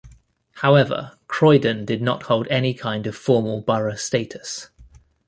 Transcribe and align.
However, 0.53 1.19
Croydon 1.27 1.85
did 1.85 2.01
not 2.01 2.23
hold 2.23 2.47
any 2.47 2.73
kind 2.73 3.05
of 3.05 3.15
formal 3.15 3.61
borough 3.61 3.93
status. 3.93 4.71